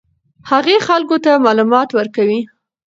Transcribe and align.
هغې 0.49 0.77
خلکو 0.87 1.15
ته 1.25 1.31
معلومات 1.45 1.89
ورکوي. 1.93 2.39